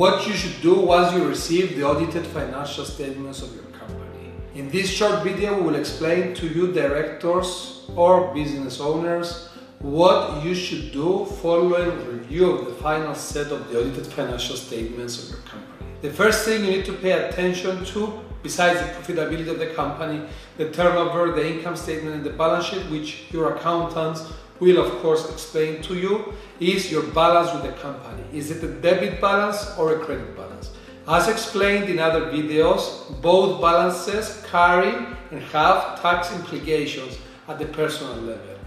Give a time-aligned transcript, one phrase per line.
[0.00, 4.32] what you should do once you receive the audited financial statements of your company.
[4.54, 9.50] In this short video, we will explain to you directors or business owners
[9.80, 15.22] what you should do following review of the final set of the audited financial statements
[15.22, 15.86] of your company.
[16.00, 20.22] The first thing you need to pay attention to, besides the profitability of the company,
[20.56, 25.28] the turnover, the income statement, and the balance sheet, which your accountants will of course
[25.30, 28.22] explain to you, is your balance with the company.
[28.32, 30.70] Is it a debit balance or a credit balance?
[31.08, 34.94] As explained in other videos, both balances carry
[35.30, 38.58] and have tax implications at the personal level.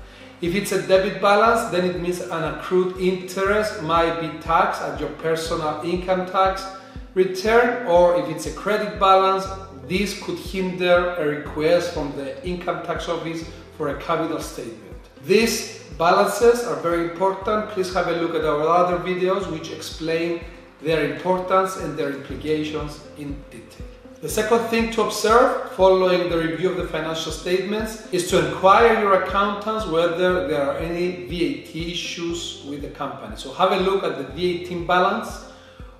[0.41, 4.99] If it's a debit balance, then it means an accrued interest might be taxed at
[4.99, 6.65] your personal income tax
[7.13, 9.45] return, or if it's a credit balance,
[9.87, 13.45] this could hinder a request from the income tax office
[13.77, 14.92] for a capital statement.
[15.25, 17.69] These balances are very important.
[17.69, 20.41] Please have a look at our other videos which explain
[20.81, 23.87] their importance and their implications in detail.
[24.21, 28.99] The second thing to observe following the review of the financial statements is to inquire
[28.99, 33.37] your accountants whether there are any VAT issues with the company.
[33.37, 35.45] So have a look at the VAT balance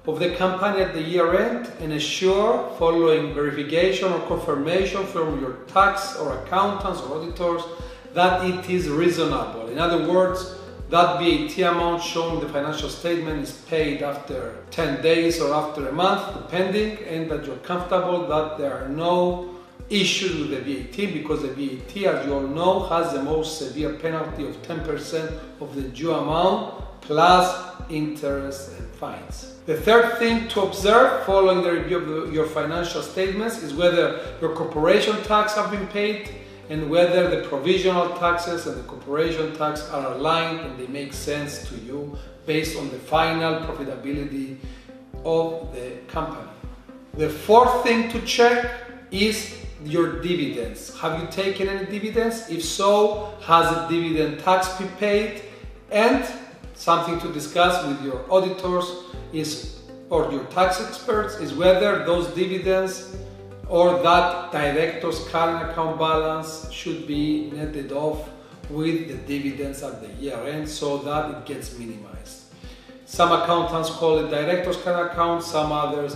[0.06, 5.53] of the company at the year end and assure following verification or confirmation from your
[5.67, 7.64] tax or accountants or auditors
[8.14, 9.69] that it is reasonable.
[9.69, 10.56] In other words,
[10.89, 15.89] that VAT amount shown in the financial statement is paid after 10 days or after
[15.89, 19.56] a month, depending, and that you're comfortable that there are no
[19.89, 23.94] issues with the VAT because the VAT, as you all know, has the most severe
[23.94, 29.56] penalty of 10% of the due amount plus interest and fines.
[29.66, 34.19] The third thing to observe following the review of the, your financial statements is whether
[34.41, 36.30] your corporation tax have been paid
[36.73, 41.69] and whether the provisional taxes and the corporation tax are aligned and they make sense
[41.69, 44.57] to you based on the final profitability
[45.23, 46.49] of the company.
[47.13, 48.71] The fourth thing to check
[49.11, 51.00] is your dividends.
[51.00, 52.50] Have you taken any dividends?
[52.50, 55.44] If so, has a dividend tax been paid?
[55.91, 56.25] And
[56.73, 58.88] something to discuss with your auditors
[59.31, 63.16] is or your tax experts is whether those dividends
[63.68, 68.29] or that director's current account balance should be netted off
[68.69, 72.44] with the dividends at the year end so that it gets minimized.
[73.06, 76.16] Some accountants call it director's current account, some others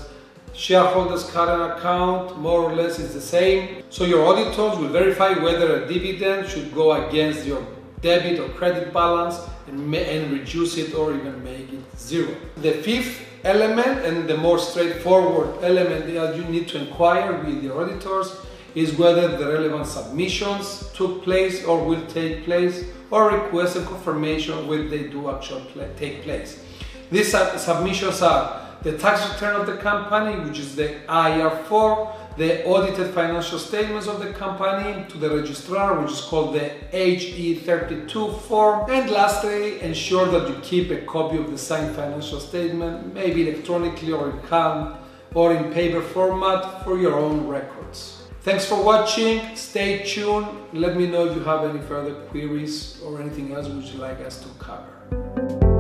[0.57, 3.83] shareholders current account, more or less is the same.
[3.89, 7.63] So your auditors will verify whether a dividend should go against your
[8.01, 12.35] debit or credit balance and, and reduce it or even make it zero.
[12.57, 17.81] The fifth element and the more straightforward element that you need to inquire with your
[17.81, 18.35] auditors
[18.75, 24.67] is whether the relevant submissions took place or will take place or request a confirmation
[24.67, 25.63] when they do actually
[25.97, 26.63] take place.
[27.09, 33.13] These submissions are the tax return of the company, which is the IR4, the audited
[33.13, 38.89] financial statements of the company to the registrar, which is called the HE32 form.
[38.91, 44.11] And lastly, ensure that you keep a copy of the signed financial statement, maybe electronically
[44.11, 44.95] or in CAN
[45.33, 48.23] or in paper format for your own records.
[48.41, 49.55] Thanks for watching.
[49.55, 50.47] Stay tuned.
[50.73, 54.21] Let me know if you have any further queries or anything else would you like
[54.21, 55.76] us to cover.